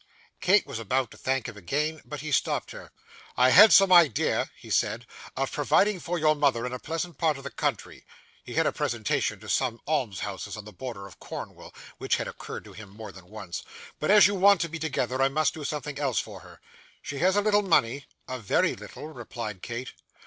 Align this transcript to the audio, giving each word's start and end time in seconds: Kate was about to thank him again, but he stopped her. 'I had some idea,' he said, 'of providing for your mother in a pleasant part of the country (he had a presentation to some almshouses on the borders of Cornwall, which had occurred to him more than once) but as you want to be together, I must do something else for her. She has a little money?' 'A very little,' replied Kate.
Kate 0.39 0.65
was 0.65 0.79
about 0.79 1.11
to 1.11 1.15
thank 1.17 1.47
him 1.47 1.55
again, 1.55 2.01
but 2.03 2.21
he 2.21 2.31
stopped 2.31 2.71
her. 2.71 2.91
'I 3.37 3.51
had 3.51 3.71
some 3.71 3.91
idea,' 3.91 4.49
he 4.57 4.71
said, 4.71 5.05
'of 5.37 5.51
providing 5.51 5.99
for 5.99 6.17
your 6.17 6.35
mother 6.35 6.65
in 6.65 6.73
a 6.73 6.79
pleasant 6.79 7.19
part 7.19 7.37
of 7.37 7.43
the 7.43 7.51
country 7.51 8.03
(he 8.43 8.55
had 8.55 8.65
a 8.65 8.71
presentation 8.71 9.39
to 9.39 9.47
some 9.47 9.79
almshouses 9.85 10.57
on 10.57 10.65
the 10.65 10.73
borders 10.73 11.05
of 11.05 11.19
Cornwall, 11.19 11.71
which 11.99 12.15
had 12.15 12.27
occurred 12.27 12.63
to 12.65 12.73
him 12.73 12.89
more 12.89 13.11
than 13.11 13.27
once) 13.27 13.61
but 13.99 14.09
as 14.09 14.25
you 14.25 14.33
want 14.33 14.59
to 14.61 14.69
be 14.69 14.79
together, 14.79 15.21
I 15.21 15.29
must 15.29 15.53
do 15.53 15.63
something 15.63 15.99
else 15.99 16.17
for 16.19 16.39
her. 16.39 16.59
She 17.03 17.19
has 17.19 17.35
a 17.35 17.41
little 17.41 17.61
money?' 17.61 18.07
'A 18.27 18.39
very 18.39 18.75
little,' 18.75 19.09
replied 19.09 19.61
Kate. 19.61 19.93